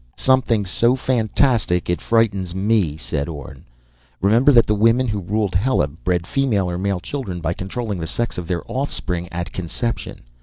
[0.19, 3.57] "_"Something so fantastic it frightens me," said Orne.
[4.23, 8.07] _"Remember that the women who ruled Heleb bred female or male children by controlling the
[8.07, 10.21] sex of their offspring at conception.